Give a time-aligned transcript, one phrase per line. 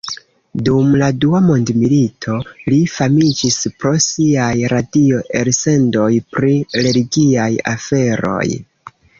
[0.67, 2.37] Dum la Dua mondmilito
[2.71, 6.53] li famiĝis pro siaj radio-elsendoj pri
[6.85, 8.45] religiaj aferoj.